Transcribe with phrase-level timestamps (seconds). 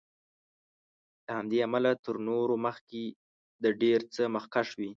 [1.25, 3.03] له همدې امله تر نورو مخکې
[3.63, 4.89] د ډېر څه مخکښ وي.